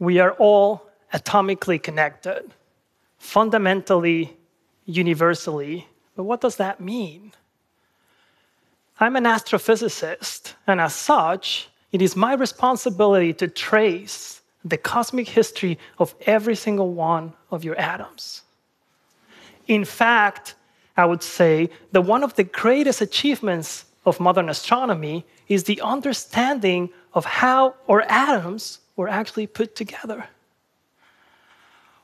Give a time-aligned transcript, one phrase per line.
[0.00, 2.50] we are all atomically connected,
[3.18, 4.36] fundamentally,
[4.86, 5.86] universally.
[6.16, 7.32] But what does that mean?
[8.98, 15.78] I'm an astrophysicist, and as such, it is my responsibility to trace the cosmic history
[15.98, 18.42] of every single one of your atoms.
[19.68, 20.54] In fact,
[20.96, 26.90] I would say that one of the greatest achievements of modern astronomy is the understanding
[27.12, 30.26] of how our atoms were actually put together.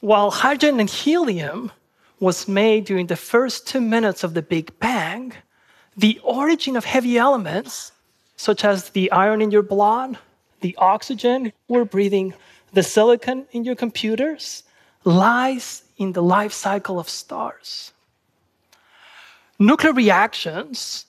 [0.00, 1.72] While hydrogen and helium
[2.20, 5.32] was made during the first two minutes of the Big Bang,
[5.96, 7.92] the origin of heavy elements,
[8.36, 10.18] such as the iron in your blood,
[10.60, 12.34] the oxygen we're breathing,
[12.72, 14.62] the silicon in your computers,
[15.04, 17.92] lies in the life cycle of stars.
[19.58, 21.06] Nuclear reactions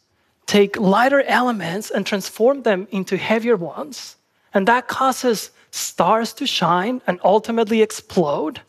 [0.52, 4.18] take lighter elements and transform them into heavier ones,
[4.54, 8.60] and that causes stars to shine and ultimately explode,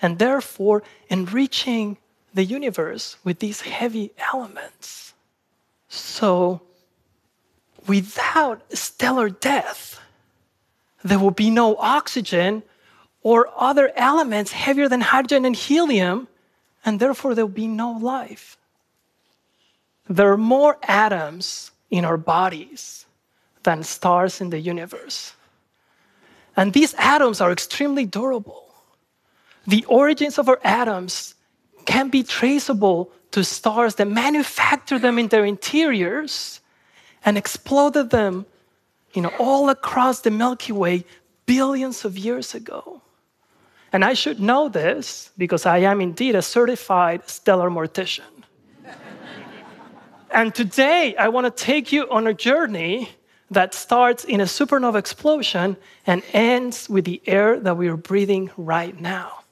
[0.00, 1.96] and therefore enriching
[2.32, 5.12] the universe with these heavy elements.
[5.88, 6.62] So,
[7.88, 10.00] without stellar death,
[11.02, 12.62] there will be no oxygen
[13.22, 16.28] or other elements heavier than hydrogen and helium,
[16.84, 18.56] and therefore there will be no life.
[20.08, 23.06] There are more atoms in our bodies
[23.62, 25.34] than stars in the universe.
[26.56, 28.74] And these atoms are extremely durable.
[29.66, 31.34] The origins of our atoms
[31.86, 36.60] can be traceable to stars that manufactured them in their interiors
[37.24, 38.46] and exploded them
[39.14, 41.04] you know, all across the Milky Way
[41.46, 43.00] billions of years ago.
[43.92, 48.33] And I should know this because I am indeed a certified stellar mortician.
[50.34, 53.08] And today I want to take you on a journey
[53.50, 58.50] that starts in a supernova explosion and ends with the air that we are breathing
[58.56, 59.44] right now.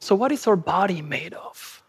[0.00, 1.82] So, what is our body made of?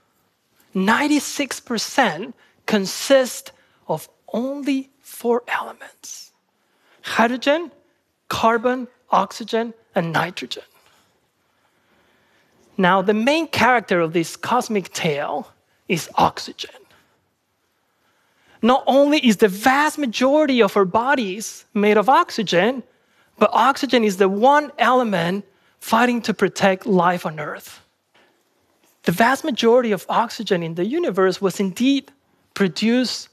[0.76, 2.34] 96%
[2.66, 3.52] consist
[3.88, 6.32] of only four elements
[7.02, 7.72] hydrogen,
[8.28, 10.64] carbon, oxygen, and nitrogen.
[12.78, 15.52] Now, the main character of this cosmic tale
[15.88, 16.76] is oxygen.
[18.62, 22.84] Not only is the vast majority of our bodies made of oxygen,
[23.38, 25.46] but oxygen is the one element
[25.80, 27.82] fighting to protect life on Earth.
[29.04, 32.12] The vast majority of oxygen in the universe was indeed
[32.56, 33.30] produced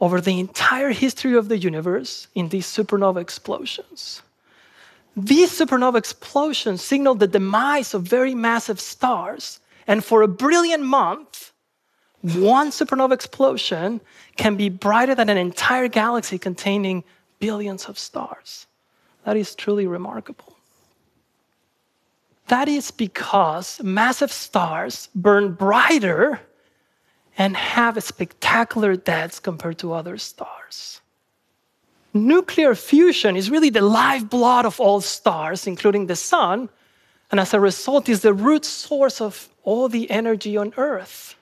[0.00, 4.20] over the entire history of the universe in these supernova explosions.
[5.16, 9.60] These supernova explosions signal the demise of very massive stars.
[9.86, 11.51] And for a brilliant month,
[12.22, 14.00] one supernova explosion
[14.36, 17.04] can be brighter than an entire galaxy containing
[17.40, 18.66] billions of stars.
[19.24, 20.56] That is truly remarkable.
[22.48, 26.40] That is because massive stars burn brighter
[27.38, 31.00] and have spectacular deaths compared to other stars.
[32.14, 36.68] Nuclear fusion is really the lifeblood of all stars, including the sun,
[37.30, 41.36] and as a result, is the root source of all the energy on Earth.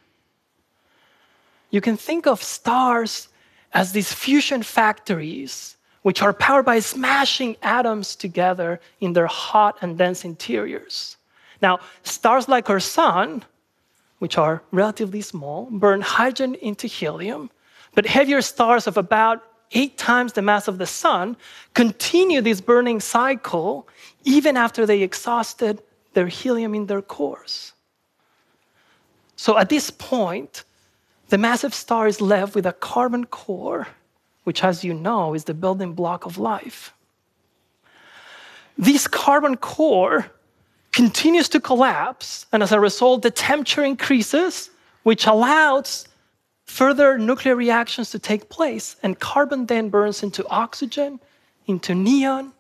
[1.71, 3.29] You can think of stars
[3.73, 9.97] as these fusion factories, which are powered by smashing atoms together in their hot and
[9.97, 11.17] dense interiors.
[11.63, 13.45] Now, stars like our sun,
[14.19, 17.51] which are relatively small, burn hydrogen into helium,
[17.95, 19.43] but heavier stars of about
[19.73, 21.37] eight times the mass of the sun,
[21.75, 23.87] continue this burning cycle
[24.25, 25.81] even after they exhausted
[26.15, 27.73] their helium in their cores.
[29.37, 30.65] So at this point,
[31.31, 33.87] the massive star is left with a carbon core,
[34.45, 36.93] which, as you know, is the building block of life.
[38.77, 40.27] This carbon core
[40.93, 44.71] continues to collapse, and as a result, the temperature increases,
[45.05, 46.09] which allows
[46.65, 51.21] further nuclear reactions to take place, and carbon then burns into oxygen,
[51.67, 52.53] into neon,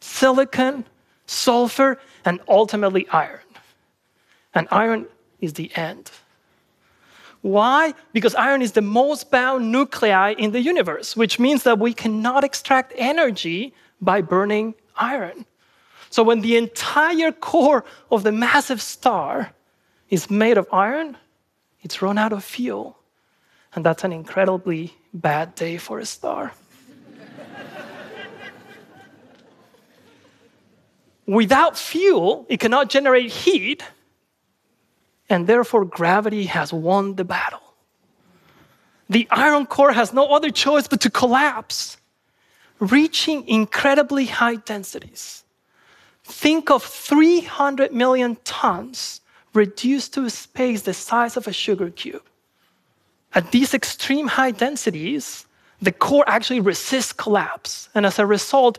[0.00, 0.84] silicon,
[1.26, 3.40] sulfur, and ultimately iron.
[4.54, 5.06] And iron
[5.40, 6.10] is the end.
[7.42, 7.94] Why?
[8.12, 12.42] Because iron is the most bound nuclei in the universe, which means that we cannot
[12.44, 15.46] extract energy by burning iron.
[16.10, 19.52] So when the entire core of the massive star
[20.10, 21.16] is made of iron,
[21.82, 22.98] it's run out of fuel.
[23.74, 26.52] And that's an incredibly bad day for a star.
[31.26, 33.84] Without fuel, it cannot generate heat,
[35.28, 37.62] and therefore gravity has won the battle.
[39.10, 41.96] The iron core has no other choice but to collapse.
[42.80, 45.42] reaching incredibly high densities.
[46.24, 49.20] Think of 300 million tons
[49.54, 52.22] reduced to a space the size of a sugar cube.
[53.34, 55.46] At these extreme high densities,
[55.82, 57.88] the core actually resists collapse.
[57.94, 58.78] And as a result,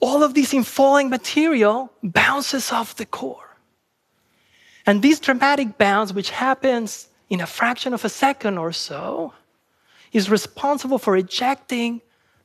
[0.00, 3.51] all of this infalling material bounces off the core.
[4.86, 9.32] And this dramatic bounce, which happens in a fraction of a second or so,
[10.12, 12.00] is responsible for ejecting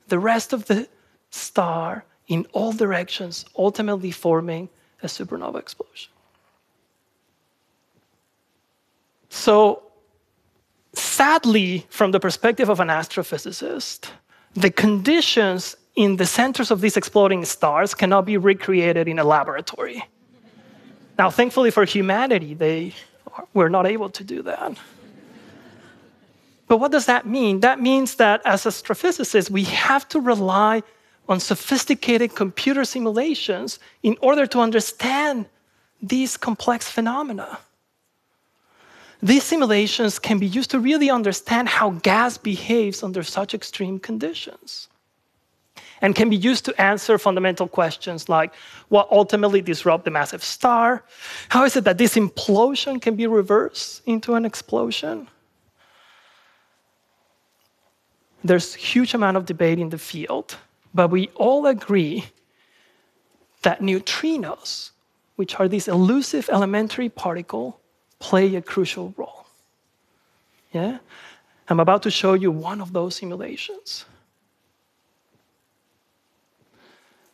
[0.07, 0.87] the rest of the
[1.31, 4.69] star in all directions, ultimately forming
[5.03, 6.11] a supernova explosion.
[9.29, 9.83] So,
[10.93, 14.09] sadly, from the perspective of an astrophysicist,
[14.53, 20.03] the conditions in the centers of these exploding stars cannot be recreated in a laboratory.
[21.17, 22.93] Now, thankfully for humanity, they
[23.53, 24.77] were not able to do that.
[26.67, 27.61] But what does that mean?
[27.61, 30.83] That means that as astrophysicists, we have to rely
[31.29, 35.45] on sophisticated computer simulations in order to understand
[36.01, 37.59] these complex phenomena.
[39.21, 44.89] These simulations can be used to really understand how gas behaves under such extreme conditions
[46.01, 48.53] and can be used to answer fundamental questions like
[48.89, 51.03] what ultimately disrupt the massive star?
[51.49, 55.27] How is it that this implosion can be reversed into an explosion?
[58.43, 60.55] There's huge amount of debate in the field,
[60.93, 62.25] but we all agree
[63.63, 64.91] that neutrinos,
[65.35, 67.79] which are these elusive elementary particle,
[68.19, 69.45] play a crucial role.
[70.71, 70.99] Yeah?
[71.67, 74.05] I'm about to show you one of those simulations.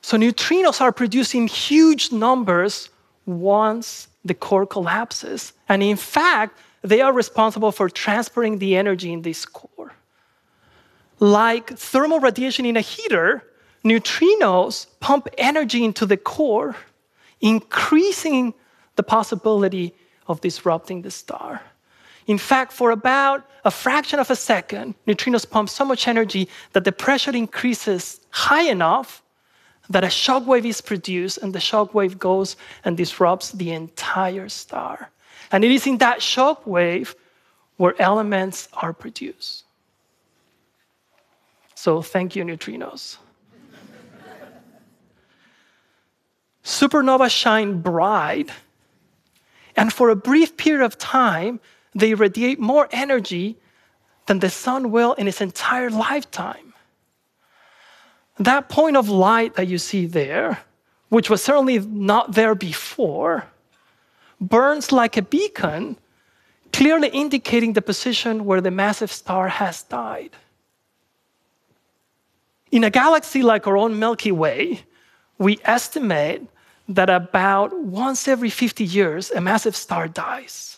[0.04, 2.90] So neutrinos are produced in huge numbers
[3.26, 5.54] once the core collapses.
[5.70, 9.94] And in fact, they are responsible for transporting the energy in this core.
[11.20, 13.44] Like thermal radiation in a heater,
[13.86, 16.76] neutrinos pump energy into the core,
[17.40, 18.54] increasing
[18.98, 19.96] the possibility
[20.28, 21.62] of disrupting the star.
[22.28, 26.84] In fact, for about a fraction of a second, neutrinos pump so much energy that
[26.84, 29.23] the pressure increases high enough
[29.90, 34.50] that a shock wave is produced, and the shock wave goes and disrupts the entire
[34.50, 35.10] star.
[35.52, 37.16] And it is in that shock wave
[37.78, 39.66] where elements are produced.
[41.76, 43.18] So, thank you, neutrinos.
[46.64, 48.50] Supernova shine bright,
[49.76, 51.60] and for a brief period of time,
[51.94, 53.58] they radiate more energy
[54.28, 56.73] than the sun will in its entire lifetime.
[58.38, 60.60] That point of light that you see there,
[61.10, 63.46] which was certainly not there before,
[64.42, 65.98] burns like a beacon,
[66.72, 70.32] clearly indicating the position where the massive star has died.
[72.72, 74.82] In a galaxy like our own Milky Way,
[75.38, 76.42] we estimate
[76.90, 80.78] that about once every 50 years, a massive star dies.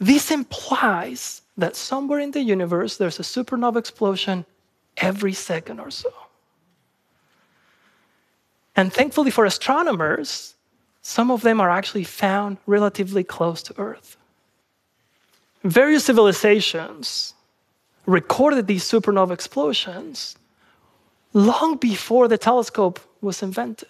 [0.00, 4.44] This implies that somewhere in the universe there's a supernova explosion
[5.00, 6.12] every second or so.
[8.76, 10.54] And thankfully for astronomers,
[11.02, 14.16] some of them are actually found relatively close to Earth.
[15.64, 17.34] Various civilizations
[18.06, 20.36] recorded these supernova explosions
[21.32, 23.88] long before the telescope was invented.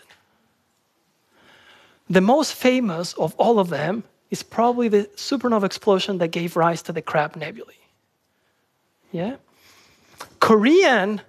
[2.09, 6.83] The most famous of all of them is probably the supernova explosion that gave rise
[6.83, 7.75] to the Crab Nebulae.
[9.13, 9.37] Yeah?
[10.41, 11.21] Korean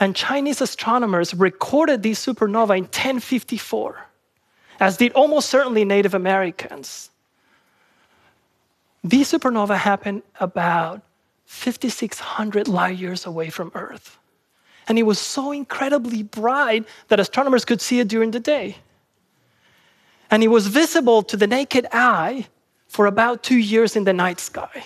[0.00, 4.06] and Chinese astronomers recorded these supernova in 1054,
[4.80, 7.10] as did almost certainly Native Americans.
[9.02, 11.02] These supernova happened about
[11.46, 14.18] 5,600 light years away from Earth.
[14.86, 18.76] And it was so incredibly bright that astronomers could see it during the day.
[20.30, 22.46] And it was visible to the naked eye
[22.86, 24.84] for about two years in the night sky.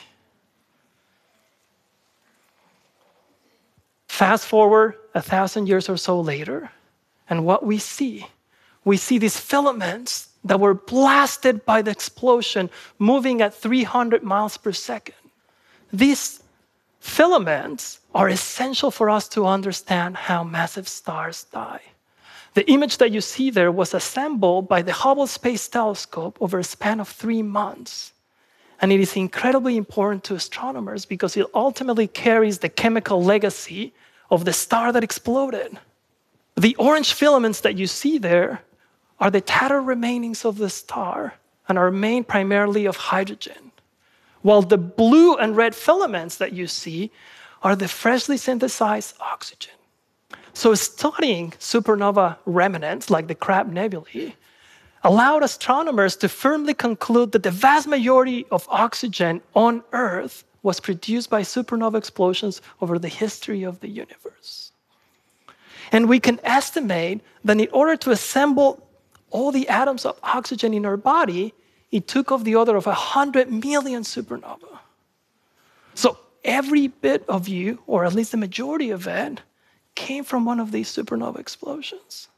[4.13, 6.71] Fast forward a thousand years or so later,
[7.31, 8.27] and what we see,
[8.85, 14.71] we see these filaments that were blasted by the explosion moving at 300 miles per
[14.71, 15.15] second.
[15.91, 16.43] These
[17.01, 21.81] filaments are essential for us to understand how massive stars die.
[22.53, 26.65] The image that you see there was assembled by the Hubble Space Telescope over a
[26.65, 28.13] span of three months.
[28.83, 33.95] And it is incredibly important to astronomers because it ultimately carries the chemical legacy
[34.29, 35.79] of the star that exploded.
[36.57, 38.63] The orange filaments that you see there
[39.21, 41.35] are the tattered remainings of the star
[41.69, 43.71] and are made primarily of hydrogen,
[44.43, 47.13] while the blue and red filaments that you see
[47.63, 49.73] are the freshly synthesized oxygen.
[50.55, 54.35] So, studying supernova remnants like the Crab Nebulae
[55.05, 61.29] allowed astronomers to firmly conclude that the vast majority of oxygen on Earth was produced
[61.29, 64.73] by supernova explosions over the history of the universe.
[65.91, 68.87] And we can estimate that in order to assemble
[69.31, 71.53] all the atoms of oxygen in our body,
[71.91, 74.79] it took of the order of 100 million supernova.
[75.95, 79.41] So every bit of you, or at least the majority of it,
[79.95, 82.29] came from one of these supernova explosions.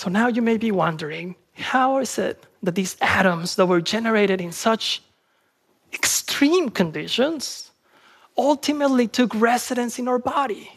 [0.00, 4.40] So now you may be wondering how is it that these atoms that were generated
[4.40, 5.02] in such
[5.92, 7.70] extreme conditions
[8.38, 10.72] ultimately took residence in our body?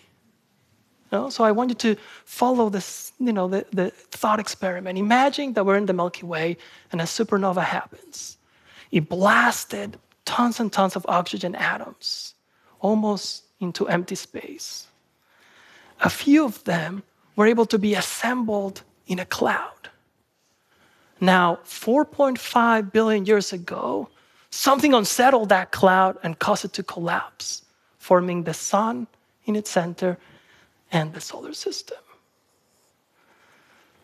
[1.30, 4.98] So I want you to follow this, you know, the, the thought experiment.
[4.98, 6.58] Imagine that we're in the Milky Way
[6.92, 8.38] and a supernova happens.
[8.92, 12.34] It blasted tons and tons of oxygen atoms
[12.82, 14.88] almost into empty space.
[16.02, 17.04] A few of them
[17.38, 19.90] were able to be assembled in a cloud.
[21.20, 24.10] Now, 4.5 billion years ago,
[24.50, 27.64] something unsettled that cloud and caused it to collapse,
[27.98, 29.08] forming the sun
[29.46, 30.18] in its center
[30.92, 31.98] and the solar system.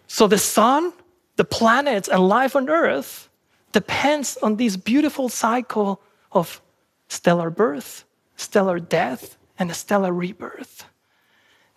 [0.07, 0.93] So the sun,
[1.35, 3.29] the planets, and life on Earth
[3.71, 6.01] depends on this beautiful cycle
[6.31, 6.61] of
[7.09, 10.85] stellar birth, stellar death, and stellar rebirth.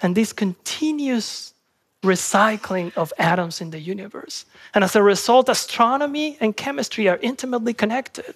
[0.00, 1.52] And this continuous
[2.02, 4.44] recycling of atoms in the universe.
[4.75, 8.35] And as a result, astronomy and chemistry are intimately connected.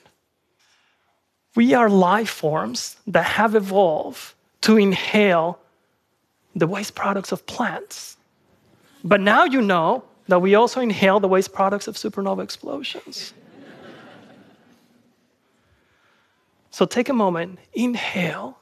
[1.57, 5.59] We are life forms that have evolved to inhale
[6.55, 8.17] the waste products of plants.
[9.03, 13.33] But now you know that we also inhale the waste products of supernova explosions.
[16.71, 18.59] so take a moment, inhale.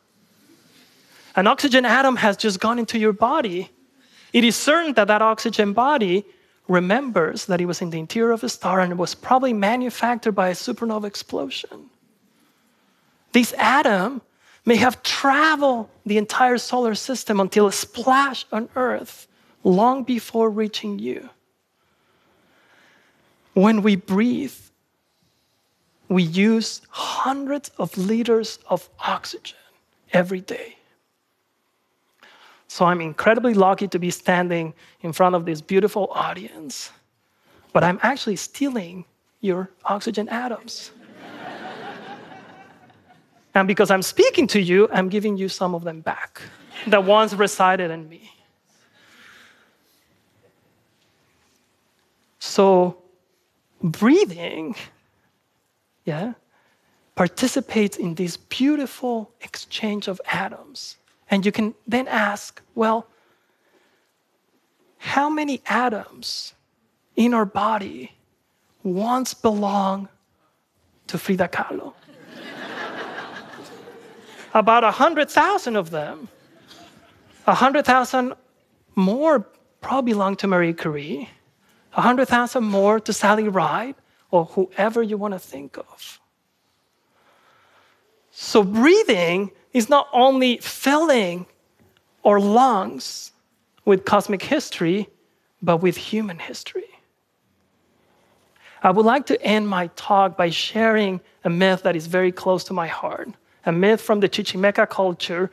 [1.37, 3.71] An oxygen atom has just gone into your body
[4.35, 6.27] it is certain that that oxygen body
[6.67, 10.49] remembers that it was in the interior of a star and was probably manufactured by
[10.49, 11.89] a supernova explosion.
[13.33, 14.23] This atom
[14.65, 19.29] may have traveled the entire solar system until it splashed on Earth
[19.63, 21.31] long before reaching you.
[23.53, 24.59] When we breathe,
[26.09, 29.59] we use hundreds of liters of oxygen
[30.13, 30.77] every day.
[32.69, 36.91] So I'm incredibly lucky to be standing in front of this beautiful audience.
[37.73, 39.05] But I'm actually stealing
[39.41, 40.91] your oxygen atoms.
[43.55, 46.41] and because I'm speaking to you, I'm giving you some of them back,
[46.87, 48.31] the ones resided in me.
[52.39, 52.99] So
[53.83, 54.77] breathing,
[56.05, 56.35] yeah,
[57.15, 60.97] participates in this beautiful exchange of atoms
[61.31, 63.07] and you can then ask, well,
[64.99, 66.55] how many atoms
[67.17, 68.13] in our body
[68.83, 70.09] once belonged
[71.07, 71.95] to Frida Kahlo?
[74.55, 76.29] About 100,000 of them.
[77.45, 78.35] 100,000
[78.95, 79.41] more
[79.81, 81.29] probably belong to Marie Curie.
[81.93, 83.95] 100,000 more to Sally Ride
[84.31, 86.21] or whoever you want to think of.
[88.31, 91.47] So breathing is not only filling
[92.25, 93.33] our lungs
[93.85, 95.09] with cosmic history,
[95.61, 96.85] but with human history.
[98.83, 102.65] I would like to end my talk by sharing a myth that is very close
[102.65, 103.29] to my heart,
[103.67, 105.51] a myth from the Chichimeca culture,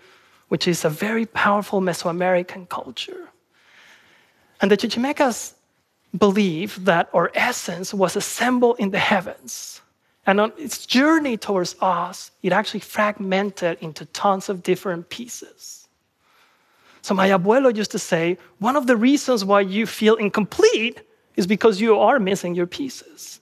[0.50, 3.30] which is a very powerful Mesoamerican culture.
[4.62, 5.54] And the Chichimecas
[6.18, 9.82] believe that our essence was assembled in the heavens
[10.28, 15.88] and on its journey towards us, it actually fragmented into tons of different pieces.
[17.02, 21.02] So my abuelo used to say, one of the reasons why you feel incomplete
[21.36, 23.40] is because you are missing your pieces.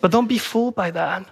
[0.00, 1.28] But don't be fooled by that.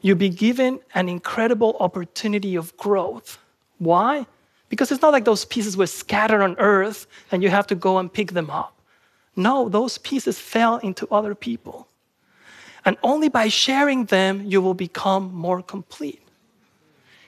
[0.00, 3.38] You'll be given an incredible opportunity of growth.
[3.78, 4.26] Why?
[4.68, 7.98] Because it's not like those pieces were scattered on earth and you have to go
[7.98, 8.80] and pick them up.
[9.34, 11.87] No, those pieces fell into other people.
[12.84, 16.22] And only by sharing them, you will become more complete.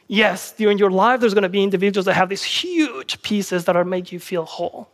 [0.07, 3.77] Yes, during your life, there's going to be individuals that have these huge pieces that
[3.77, 4.89] are make you feel whole.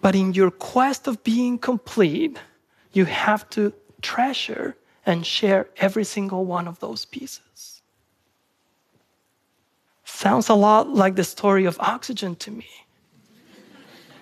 [0.00, 2.38] But in your quest of being complete,
[2.92, 3.72] you have to
[4.02, 7.80] treasure and share every single one of those pieces.
[10.04, 12.68] Sounds a lot like the story of oxygen to me,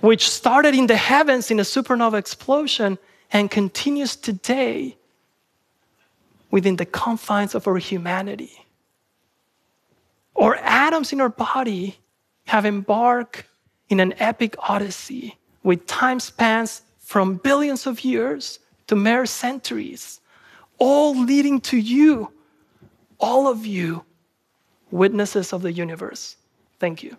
[0.01, 2.99] which started in the heavens in a supernova explosion
[3.37, 4.97] and continues today
[6.51, 8.53] within the confines of our humanity.
[10.35, 11.99] or atoms in our body
[12.45, 13.45] have embarked
[13.89, 20.21] in an epic odyssey with time spans from billions of years to mere centuries,
[20.79, 22.31] all leading to you,
[23.19, 24.05] all of you,
[24.91, 26.37] witnesses of the universe.
[26.79, 27.17] Thank you.